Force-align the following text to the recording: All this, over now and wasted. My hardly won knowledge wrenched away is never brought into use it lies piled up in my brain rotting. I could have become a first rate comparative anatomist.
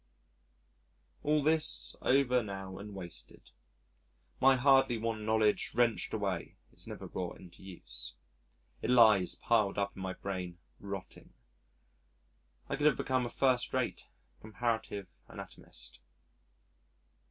All 1.21 1.43
this, 1.43 1.95
over 2.01 2.41
now 2.41 2.79
and 2.79 2.95
wasted. 2.95 3.51
My 4.39 4.55
hardly 4.55 4.97
won 4.97 5.27
knowledge 5.27 5.73
wrenched 5.75 6.11
away 6.11 6.55
is 6.73 6.87
never 6.87 7.07
brought 7.07 7.39
into 7.39 7.61
use 7.61 8.15
it 8.81 8.89
lies 8.89 9.35
piled 9.35 9.77
up 9.77 9.95
in 9.95 10.01
my 10.01 10.13
brain 10.13 10.57
rotting. 10.79 11.33
I 12.67 12.77
could 12.77 12.87
have 12.87 12.97
become 12.97 13.27
a 13.27 13.29
first 13.29 13.75
rate 13.75 14.07
comparative 14.41 15.13
anatomist. 15.27 15.99